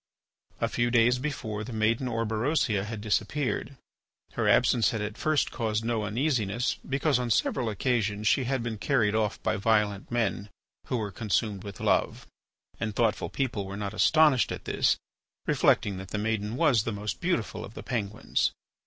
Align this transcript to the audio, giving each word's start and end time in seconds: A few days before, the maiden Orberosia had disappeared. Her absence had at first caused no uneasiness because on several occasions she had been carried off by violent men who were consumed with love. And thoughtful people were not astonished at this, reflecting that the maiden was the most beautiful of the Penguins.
A 0.59 0.67
few 0.67 0.89
days 0.89 1.19
before, 1.19 1.63
the 1.63 1.71
maiden 1.73 2.07
Orberosia 2.07 2.85
had 2.85 3.01
disappeared. 3.01 3.77
Her 4.33 4.49
absence 4.49 4.89
had 4.89 4.99
at 5.03 5.15
first 5.15 5.51
caused 5.51 5.85
no 5.85 6.05
uneasiness 6.05 6.77
because 6.89 7.19
on 7.19 7.29
several 7.29 7.69
occasions 7.69 8.27
she 8.27 8.45
had 8.45 8.63
been 8.63 8.79
carried 8.79 9.13
off 9.13 9.37
by 9.43 9.57
violent 9.57 10.09
men 10.09 10.49
who 10.87 10.97
were 10.97 11.11
consumed 11.11 11.63
with 11.63 11.79
love. 11.79 12.25
And 12.79 12.95
thoughtful 12.95 13.29
people 13.29 13.67
were 13.67 13.77
not 13.77 13.93
astonished 13.93 14.51
at 14.51 14.65
this, 14.65 14.97
reflecting 15.45 15.97
that 15.97 16.07
the 16.07 16.17
maiden 16.17 16.55
was 16.55 16.81
the 16.81 16.91
most 16.91 17.21
beautiful 17.21 17.63
of 17.63 17.75
the 17.75 17.83
Penguins. 17.83 18.53